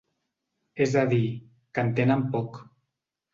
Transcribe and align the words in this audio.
És 0.85 0.95
a 1.01 1.03
dir, 1.11 1.19
que 1.77 1.85
en 1.89 1.93
tenen 2.01 2.25
poc. 2.37 2.59